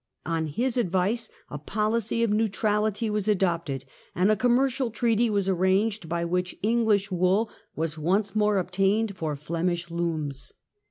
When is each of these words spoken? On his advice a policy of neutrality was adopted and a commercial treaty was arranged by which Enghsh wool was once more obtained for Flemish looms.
On 0.25 0.47
his 0.47 0.77
advice 0.77 1.29
a 1.51 1.59
policy 1.59 2.23
of 2.23 2.31
neutrality 2.31 3.07
was 3.07 3.27
adopted 3.27 3.85
and 4.15 4.31
a 4.31 4.35
commercial 4.35 4.89
treaty 4.89 5.29
was 5.29 5.47
arranged 5.47 6.09
by 6.09 6.25
which 6.25 6.57
Enghsh 6.63 7.11
wool 7.11 7.51
was 7.75 7.99
once 7.99 8.35
more 8.35 8.57
obtained 8.57 9.15
for 9.15 9.35
Flemish 9.35 9.91
looms. 9.91 10.55